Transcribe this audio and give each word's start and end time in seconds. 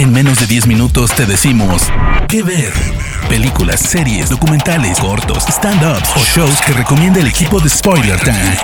En 0.00 0.14
menos 0.14 0.40
de 0.40 0.46
10 0.46 0.66
minutos 0.66 1.14
te 1.14 1.26
decimos 1.26 1.82
qué 2.26 2.42
ver. 2.42 2.72
Películas, 3.28 3.80
series, 3.80 4.30
documentales, 4.30 4.98
cortos, 4.98 5.44
stand-ups 5.46 6.16
o 6.16 6.20
shows 6.20 6.58
que 6.62 6.72
recomienda 6.72 7.20
el 7.20 7.26
equipo 7.26 7.60
de 7.60 7.68
Spoiler 7.68 8.18
Time. 8.18 8.56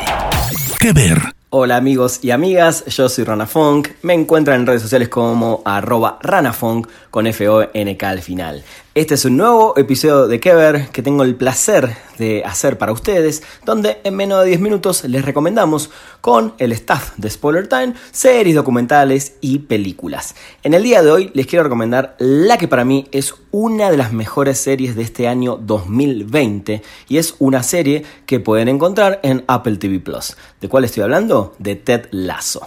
¿Qué 0.80 0.94
ver? 0.94 1.20
Hola 1.50 1.76
amigos 1.76 2.20
y 2.22 2.30
amigas, 2.30 2.86
yo 2.86 3.10
soy 3.10 3.24
Rana 3.24 3.46
Funk. 3.46 3.88
Me 4.00 4.14
encuentran 4.14 4.60
en 4.60 4.66
redes 4.66 4.80
sociales 4.80 5.10
como 5.10 5.60
arroba 5.66 6.18
ranafunk 6.22 6.88
con 7.10 7.26
F-O-N-K 7.26 8.08
al 8.08 8.22
final. 8.22 8.64
Este 8.96 9.12
es 9.12 9.26
un 9.26 9.36
nuevo 9.36 9.76
episodio 9.76 10.26
de 10.26 10.40
Kever 10.40 10.88
que 10.88 11.02
tengo 11.02 11.22
el 11.22 11.34
placer 11.34 11.98
de 12.16 12.42
hacer 12.46 12.78
para 12.78 12.92
ustedes, 12.92 13.42
donde 13.66 13.98
en 14.04 14.16
menos 14.16 14.40
de 14.40 14.48
10 14.48 14.60
minutos 14.60 15.04
les 15.04 15.22
recomendamos 15.22 15.90
con 16.22 16.54
el 16.56 16.72
staff 16.72 17.12
de 17.18 17.28
Spoiler 17.28 17.68
Time 17.68 17.92
series, 18.10 18.54
documentales 18.54 19.34
y 19.42 19.58
películas. 19.58 20.34
En 20.62 20.72
el 20.72 20.82
día 20.82 21.02
de 21.02 21.10
hoy 21.10 21.30
les 21.34 21.46
quiero 21.46 21.64
recomendar 21.64 22.16
la 22.18 22.56
que 22.56 22.68
para 22.68 22.86
mí 22.86 23.06
es 23.12 23.34
una 23.50 23.90
de 23.90 23.98
las 23.98 24.14
mejores 24.14 24.56
series 24.56 24.96
de 24.96 25.02
este 25.02 25.28
año 25.28 25.56
2020 25.58 26.80
y 27.06 27.18
es 27.18 27.34
una 27.38 27.62
serie 27.62 28.02
que 28.24 28.40
pueden 28.40 28.68
encontrar 28.68 29.20
en 29.22 29.44
Apple 29.46 29.76
TV 29.76 30.00
Plus. 30.00 30.38
¿De 30.58 30.70
cuál 30.70 30.84
estoy 30.84 31.02
hablando? 31.02 31.54
De 31.58 31.76
Ted 31.76 32.06
Lasso. 32.12 32.66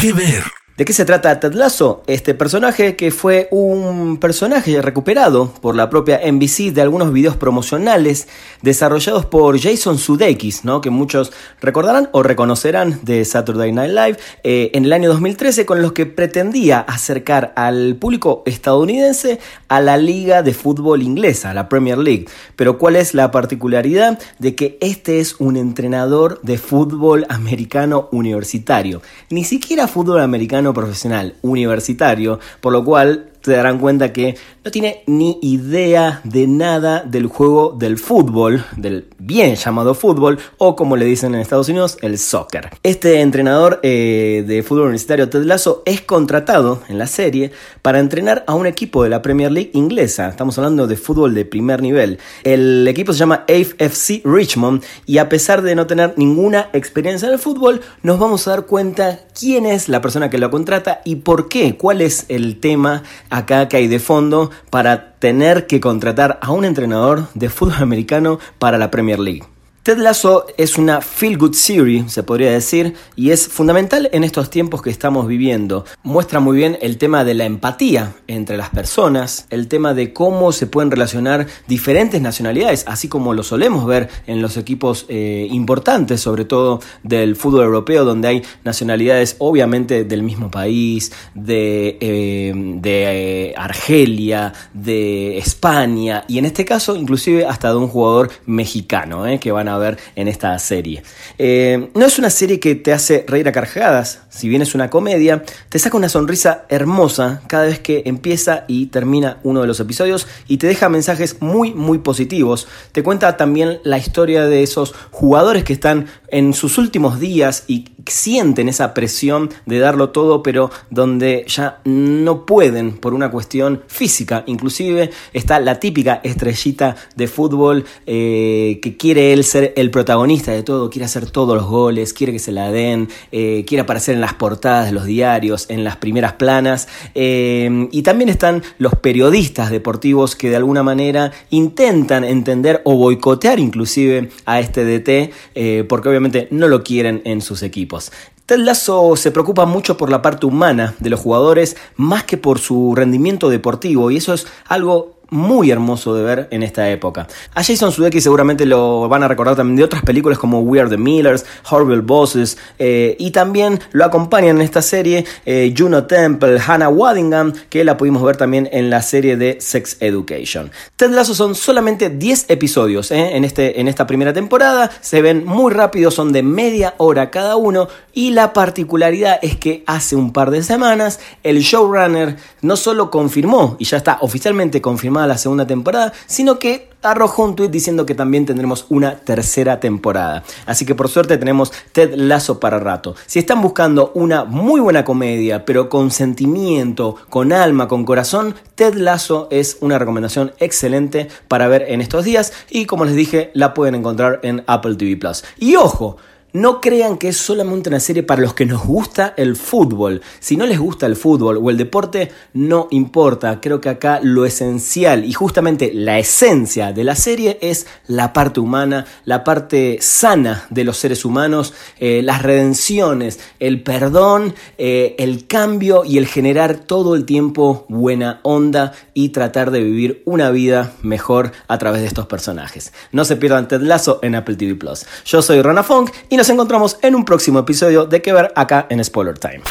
¿Qué 0.00 0.12
ver? 0.12 0.44
¿De 0.76 0.84
qué 0.84 0.92
se 0.92 1.06
trata 1.06 1.40
Ted 1.40 1.54
Lasso? 1.54 2.02
Este 2.06 2.34
personaje 2.34 2.96
que 2.96 3.10
fue 3.10 3.48
un 3.50 4.18
personaje 4.18 4.82
recuperado 4.82 5.50
por 5.62 5.74
la 5.74 5.88
propia 5.88 6.20
NBC 6.30 6.74
de 6.74 6.82
algunos 6.82 7.14
videos 7.14 7.34
promocionales 7.34 8.28
desarrollados 8.60 9.24
por 9.24 9.58
Jason 9.58 9.96
Sudeikis, 9.96 10.66
¿no? 10.66 10.82
que 10.82 10.90
muchos 10.90 11.32
recordarán 11.62 12.10
o 12.12 12.22
reconocerán 12.22 13.00
de 13.04 13.24
Saturday 13.24 13.72
Night 13.72 13.90
Live 13.90 14.18
eh, 14.44 14.70
en 14.74 14.84
el 14.84 14.92
año 14.92 15.08
2013 15.08 15.64
con 15.64 15.80
los 15.80 15.92
que 15.92 16.04
pretendía 16.04 16.80
acercar 16.80 17.54
al 17.56 17.96
público 17.96 18.42
estadounidense 18.44 19.40
a 19.68 19.80
la 19.80 19.96
liga 19.96 20.42
de 20.42 20.52
fútbol 20.52 21.02
inglesa, 21.02 21.54
la 21.54 21.70
Premier 21.70 21.96
League. 21.96 22.26
Pero 22.54 22.76
¿cuál 22.76 22.96
es 22.96 23.14
la 23.14 23.30
particularidad? 23.30 24.18
De 24.38 24.54
que 24.54 24.76
este 24.82 25.20
es 25.20 25.36
un 25.40 25.56
entrenador 25.56 26.38
de 26.42 26.58
fútbol 26.58 27.24
americano 27.30 28.10
universitario. 28.12 29.00
Ni 29.30 29.44
siquiera 29.44 29.88
fútbol 29.88 30.20
americano 30.20 30.65
profesional 30.74 31.34
universitario, 31.42 32.38
por 32.60 32.72
lo 32.72 32.84
cual 32.84 33.30
se 33.46 33.56
darán 33.56 33.78
cuenta 33.78 34.12
que 34.12 34.36
no 34.64 34.72
tiene 34.72 35.04
ni 35.06 35.38
idea 35.40 36.20
de 36.24 36.48
nada 36.48 37.04
del 37.04 37.26
juego 37.26 37.76
del 37.78 37.96
fútbol, 37.96 38.64
del 38.76 39.06
bien 39.18 39.54
llamado 39.54 39.94
fútbol, 39.94 40.40
o 40.58 40.74
como 40.74 40.96
le 40.96 41.04
dicen 41.04 41.32
en 41.32 41.40
Estados 41.40 41.68
Unidos, 41.68 41.96
el 42.02 42.18
soccer. 42.18 42.70
Este 42.82 43.20
entrenador 43.20 43.78
eh, 43.84 44.44
de 44.44 44.64
fútbol 44.64 44.86
universitario, 44.86 45.28
Ted 45.28 45.44
Lasso, 45.44 45.84
es 45.86 46.00
contratado 46.00 46.82
en 46.88 46.98
la 46.98 47.06
serie 47.06 47.52
para 47.82 48.00
entrenar 48.00 48.42
a 48.48 48.54
un 48.54 48.66
equipo 48.66 49.04
de 49.04 49.10
la 49.10 49.22
Premier 49.22 49.52
League 49.52 49.70
inglesa. 49.74 50.28
Estamos 50.28 50.58
hablando 50.58 50.88
de 50.88 50.96
fútbol 50.96 51.32
de 51.32 51.44
primer 51.44 51.80
nivel. 51.82 52.18
El 52.42 52.88
equipo 52.88 53.12
se 53.12 53.20
llama 53.20 53.44
AFC 53.48 54.22
Richmond 54.24 54.82
y 55.06 55.18
a 55.18 55.28
pesar 55.28 55.62
de 55.62 55.76
no 55.76 55.86
tener 55.86 56.14
ninguna 56.16 56.70
experiencia 56.72 57.28
en 57.28 57.34
el 57.34 57.38
fútbol, 57.38 57.80
nos 58.02 58.18
vamos 58.18 58.48
a 58.48 58.50
dar 58.50 58.66
cuenta 58.66 59.20
quién 59.38 59.66
es 59.66 59.88
la 59.88 60.00
persona 60.00 60.30
que 60.30 60.38
lo 60.38 60.50
contrata 60.50 61.02
y 61.04 61.16
por 61.16 61.48
qué, 61.48 61.76
cuál 61.76 62.00
es 62.00 62.26
el 62.28 62.58
tema 62.58 63.04
acá 63.36 63.68
que 63.68 63.76
hay 63.76 63.88
de 63.88 63.98
fondo 63.98 64.50
para 64.70 65.14
tener 65.18 65.66
que 65.66 65.80
contratar 65.80 66.38
a 66.42 66.52
un 66.52 66.64
entrenador 66.64 67.28
de 67.34 67.48
fútbol 67.50 67.82
americano 67.82 68.38
para 68.58 68.78
la 68.78 68.90
Premier 68.90 69.18
League. 69.18 69.44
Ted 69.86 69.98
Lasso 69.98 70.46
es 70.56 70.78
una 70.78 71.00
feel 71.00 71.38
good 71.38 71.52
series, 71.52 72.12
se 72.12 72.24
podría 72.24 72.50
decir, 72.50 72.94
y 73.14 73.30
es 73.30 73.46
fundamental 73.46 74.10
en 74.12 74.24
estos 74.24 74.50
tiempos 74.50 74.82
que 74.82 74.90
estamos 74.90 75.28
viviendo. 75.28 75.84
Muestra 76.02 76.40
muy 76.40 76.56
bien 76.56 76.76
el 76.80 76.98
tema 76.98 77.22
de 77.22 77.34
la 77.34 77.44
empatía 77.44 78.16
entre 78.26 78.56
las 78.56 78.70
personas, 78.70 79.46
el 79.48 79.68
tema 79.68 79.94
de 79.94 80.12
cómo 80.12 80.50
se 80.50 80.66
pueden 80.66 80.90
relacionar 80.90 81.46
diferentes 81.68 82.20
nacionalidades, 82.20 82.82
así 82.88 83.06
como 83.06 83.32
lo 83.32 83.44
solemos 83.44 83.86
ver 83.86 84.08
en 84.26 84.42
los 84.42 84.56
equipos 84.56 85.06
eh, 85.08 85.46
importantes, 85.52 86.20
sobre 86.20 86.44
todo 86.44 86.80
del 87.04 87.36
fútbol 87.36 87.66
europeo, 87.66 88.04
donde 88.04 88.26
hay 88.26 88.42
nacionalidades 88.64 89.36
obviamente 89.38 90.02
del 90.02 90.24
mismo 90.24 90.50
país, 90.50 91.12
de, 91.32 91.96
eh, 92.00 92.80
eh, 92.82 93.54
Argelia, 93.56 94.52
de 94.74 95.38
España, 95.38 96.24
y 96.26 96.38
en 96.38 96.44
este 96.46 96.64
caso 96.64 96.96
inclusive 96.96 97.46
hasta 97.46 97.70
de 97.70 97.76
un 97.76 97.86
jugador 97.86 98.32
mexicano, 98.46 99.22
que 99.40 99.52
van 99.52 99.68
a 99.68 99.75
ver 99.78 99.98
en 100.14 100.28
esta 100.28 100.58
serie. 100.58 101.02
Eh, 101.38 101.90
no 101.94 102.06
es 102.06 102.18
una 102.18 102.30
serie 102.30 102.60
que 102.60 102.74
te 102.74 102.92
hace 102.92 103.24
reír 103.26 103.48
a 103.48 103.52
carcajadas, 103.52 104.20
si 104.28 104.48
bien 104.48 104.62
es 104.62 104.74
una 104.74 104.90
comedia, 104.90 105.44
te 105.68 105.78
saca 105.78 105.96
una 105.96 106.08
sonrisa 106.08 106.64
hermosa 106.68 107.42
cada 107.46 107.64
vez 107.64 107.78
que 107.80 108.02
empieza 108.06 108.64
y 108.68 108.86
termina 108.86 109.38
uno 109.42 109.60
de 109.60 109.66
los 109.66 109.80
episodios 109.80 110.26
y 110.46 110.58
te 110.58 110.66
deja 110.66 110.88
mensajes 110.88 111.40
muy, 111.40 111.74
muy 111.74 111.98
positivos. 111.98 112.68
Te 112.92 113.02
cuenta 113.02 113.36
también 113.36 113.80
la 113.84 113.98
historia 113.98 114.46
de 114.46 114.62
esos 114.62 114.94
jugadores 115.10 115.64
que 115.64 115.72
están 115.72 116.06
en 116.28 116.54
sus 116.54 116.78
últimos 116.78 117.20
días 117.20 117.64
y 117.66 117.86
sienten 118.06 118.68
esa 118.68 118.94
presión 118.94 119.50
de 119.64 119.78
darlo 119.78 120.10
todo, 120.10 120.42
pero 120.42 120.70
donde 120.90 121.44
ya 121.48 121.80
no 121.84 122.46
pueden 122.46 122.96
por 122.98 123.14
una 123.14 123.30
cuestión 123.30 123.82
física. 123.86 124.44
Inclusive 124.46 125.10
está 125.32 125.60
la 125.60 125.80
típica 125.80 126.20
estrellita 126.22 126.96
de 127.14 127.26
fútbol 127.26 127.84
eh, 128.06 128.78
que 128.82 128.96
quiere 128.96 129.32
él 129.32 129.44
ser 129.44 129.65
el 129.76 129.90
protagonista 129.90 130.52
de 130.52 130.62
todo, 130.62 130.90
quiere 130.90 131.06
hacer 131.06 131.30
todos 131.30 131.56
los 131.56 131.66
goles, 131.66 132.12
quiere 132.12 132.32
que 132.32 132.38
se 132.38 132.52
la 132.52 132.70
den, 132.70 133.08
eh, 133.32 133.64
quiere 133.66 133.82
aparecer 133.82 134.14
en 134.14 134.20
las 134.20 134.34
portadas 134.34 134.86
de 134.86 134.92
los 134.92 135.04
diarios, 135.04 135.66
en 135.68 135.84
las 135.84 135.96
primeras 135.96 136.34
planas. 136.34 136.88
Eh, 137.14 137.88
y 137.90 138.02
también 138.02 138.28
están 138.28 138.62
los 138.78 138.94
periodistas 138.94 139.70
deportivos 139.70 140.36
que 140.36 140.50
de 140.50 140.56
alguna 140.56 140.82
manera 140.82 141.32
intentan 141.50 142.24
entender 142.24 142.82
o 142.84 142.96
boicotear 142.96 143.58
inclusive 143.58 144.30
a 144.44 144.60
este 144.60 144.84
DT, 144.84 145.86
porque 145.88 146.08
obviamente 146.08 146.48
no 146.50 146.68
lo 146.68 146.82
quieren 146.82 147.22
en 147.24 147.40
sus 147.40 147.62
equipos. 147.62 148.12
Ted 148.46 148.58
Lasso 148.58 149.16
se 149.16 149.32
preocupa 149.32 149.66
mucho 149.66 149.96
por 149.96 150.08
la 150.08 150.22
parte 150.22 150.46
humana 150.46 150.94
de 151.00 151.10
los 151.10 151.18
jugadores 151.18 151.76
más 151.96 152.22
que 152.22 152.36
por 152.36 152.60
su 152.60 152.94
rendimiento 152.94 153.48
deportivo 153.48 154.12
y 154.12 154.18
eso 154.18 154.32
es 154.34 154.46
algo 154.68 155.15
muy 155.30 155.70
hermoso 155.70 156.14
de 156.14 156.22
ver 156.22 156.48
en 156.50 156.62
esta 156.62 156.88
época. 156.90 157.26
A 157.54 157.62
Jason 157.62 157.92
Sudeikis 157.92 158.22
seguramente 158.22 158.66
lo 158.66 159.08
van 159.08 159.22
a 159.22 159.28
recordar 159.28 159.56
también 159.56 159.76
de 159.76 159.84
otras 159.84 160.02
películas 160.02 160.38
como 160.38 160.60
We 160.60 160.80
Are 160.80 160.88
the 160.88 160.96
Millers, 160.96 161.44
Horrible 161.68 162.00
Bosses, 162.00 162.56
eh, 162.78 163.16
y 163.18 163.30
también 163.30 163.80
lo 163.92 164.04
acompañan 164.04 164.56
en 164.56 164.62
esta 164.62 164.82
serie 164.82 165.24
eh, 165.44 165.74
Juno 165.76 166.04
Temple, 166.04 166.60
Hannah 166.64 166.88
Waddingham, 166.88 167.52
que 167.68 167.84
la 167.84 167.96
pudimos 167.96 168.22
ver 168.22 168.36
también 168.36 168.68
en 168.72 168.90
la 168.90 169.02
serie 169.02 169.36
de 169.36 169.58
Sex 169.60 169.96
Education. 170.00 170.70
Ted 170.96 171.10
Lasso 171.10 171.34
son 171.34 171.54
solamente 171.54 172.10
10 172.10 172.46
episodios 172.48 173.10
eh, 173.10 173.36
en, 173.36 173.44
este, 173.44 173.80
en 173.80 173.88
esta 173.88 174.06
primera 174.06 174.32
temporada, 174.32 174.90
se 175.00 175.22
ven 175.22 175.44
muy 175.44 175.72
rápido, 175.72 176.10
son 176.10 176.32
de 176.32 176.42
media 176.42 176.94
hora 176.98 177.30
cada 177.30 177.56
uno, 177.56 177.88
y 178.12 178.30
la 178.30 178.52
particularidad 178.52 179.38
es 179.42 179.56
que 179.56 179.82
hace 179.86 180.16
un 180.16 180.32
par 180.32 180.50
de 180.50 180.62
semanas 180.62 181.20
el 181.42 181.60
showrunner 181.60 182.36
no 182.62 182.76
solo 182.76 183.10
confirmó, 183.10 183.76
y 183.78 183.84
ya 183.84 183.96
está 183.96 184.18
oficialmente 184.20 184.80
confirmado, 184.80 185.15
la 185.24 185.38
segunda 185.38 185.68
temporada, 185.68 186.12
sino 186.26 186.58
que 186.58 186.90
arrojó 187.02 187.44
un 187.44 187.54
tweet 187.54 187.68
diciendo 187.68 188.04
que 188.04 188.14
también 188.14 188.46
tendremos 188.46 188.86
una 188.88 189.16
tercera 189.16 189.78
temporada. 189.78 190.42
Así 190.66 190.84
que 190.84 190.94
por 190.94 191.08
suerte 191.08 191.38
tenemos 191.38 191.72
Ted 191.92 192.14
Lasso 192.14 192.58
para 192.58 192.80
rato. 192.80 193.14
Si 193.26 193.38
están 193.38 193.62
buscando 193.62 194.10
una 194.14 194.44
muy 194.44 194.80
buena 194.80 195.04
comedia, 195.04 195.64
pero 195.64 195.88
con 195.88 196.10
sentimiento, 196.10 197.16
con 197.28 197.52
alma, 197.52 197.86
con 197.88 198.04
corazón, 198.04 198.54
Ted 198.74 198.94
Lasso 198.94 199.48
es 199.50 199.78
una 199.80 199.98
recomendación 199.98 200.52
excelente 200.58 201.28
para 201.48 201.68
ver 201.68 201.84
en 201.88 202.00
estos 202.00 202.24
días 202.24 202.52
y 202.68 202.86
como 202.86 203.04
les 203.04 203.14
dije, 203.14 203.50
la 203.54 203.74
pueden 203.74 203.94
encontrar 203.94 204.40
en 204.42 204.64
Apple 204.66 204.96
TV 204.96 205.16
Plus. 205.16 205.44
Y 205.58 205.76
ojo, 205.76 206.16
no 206.56 206.80
crean 206.80 207.18
que 207.18 207.28
es 207.28 207.36
solamente 207.36 207.90
una 207.90 208.00
serie 208.00 208.22
para 208.22 208.40
los 208.40 208.54
que 208.54 208.64
nos 208.64 208.82
gusta 208.82 209.34
el 209.36 209.56
fútbol. 209.56 210.22
Si 210.40 210.56
no 210.56 210.64
les 210.64 210.78
gusta 210.78 211.04
el 211.04 211.14
fútbol 211.14 211.58
o 211.62 211.68
el 211.68 211.76
deporte, 211.76 212.32
no 212.54 212.88
importa. 212.90 213.60
Creo 213.60 213.82
que 213.82 213.90
acá 213.90 214.20
lo 214.22 214.46
esencial 214.46 215.26
y 215.26 215.34
justamente 215.34 215.92
la 215.92 216.18
esencia 216.18 216.94
de 216.94 217.04
la 217.04 217.14
serie 217.14 217.58
es 217.60 217.86
la 218.06 218.32
parte 218.32 218.60
humana, 218.60 219.04
la 219.26 219.44
parte 219.44 219.98
sana 220.00 220.66
de 220.70 220.84
los 220.84 220.96
seres 220.96 221.26
humanos, 221.26 221.74
eh, 221.98 222.22
las 222.24 222.40
redenciones, 222.42 223.38
el 223.60 223.82
perdón, 223.82 224.54
eh, 224.78 225.14
el 225.18 225.46
cambio 225.46 226.06
y 226.06 226.16
el 226.16 226.26
generar 226.26 226.76
todo 226.76 227.16
el 227.16 227.26
tiempo 227.26 227.84
buena 227.90 228.40
onda 228.44 228.92
y 229.12 229.28
tratar 229.28 229.70
de 229.70 229.82
vivir 229.82 230.22
una 230.24 230.48
vida 230.48 230.94
mejor 231.02 231.52
a 231.68 231.76
través 231.76 232.00
de 232.00 232.06
estos 232.06 232.26
personajes. 232.26 232.94
No 233.12 233.26
se 233.26 233.36
pierdan 233.36 233.68
Ted 233.68 233.82
Lasso 233.82 234.20
en 234.22 234.34
Apple 234.34 234.56
TV 234.56 234.74
Plus. 234.74 235.04
Yo 235.26 235.42
soy 235.42 235.60
Rona 235.60 235.82
Funk 235.82 236.12
y 236.30 236.38
nos 236.38 236.45
nos 236.46 236.52
encontramos 236.52 236.96
en 237.02 237.16
un 237.16 237.24
próximo 237.24 237.58
episodio 237.58 238.06
de 238.06 238.22
Que 238.22 238.32
Ver 238.32 238.52
acá 238.54 238.86
en 238.88 239.02
Spoiler 239.02 239.36
Time. 239.36 239.62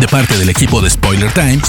De 0.00 0.08
parte 0.08 0.36
del 0.36 0.48
equipo 0.48 0.80
de 0.80 0.90
Spoiler 0.90 1.30
Time, 1.30 1.60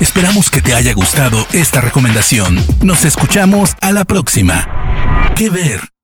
esperamos 0.00 0.50
que 0.50 0.60
te 0.60 0.74
haya 0.74 0.92
gustado 0.92 1.46
esta 1.52 1.80
recomendación. 1.80 2.58
Nos 2.82 3.04
escuchamos 3.04 3.76
a 3.80 3.92
la 3.92 4.04
próxima. 4.04 4.66
Que 5.36 5.50
Ver. 5.50 5.99